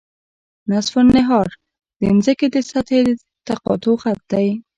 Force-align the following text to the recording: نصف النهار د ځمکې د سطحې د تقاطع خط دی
نصف 0.71 0.93
النهار 1.03 1.47
د 1.99 2.01
ځمکې 2.25 2.47
د 2.51 2.57
سطحې 2.69 2.99
د 3.07 3.19
تقاطع 3.47 3.95
خط 4.01 4.19
دی 4.31 4.47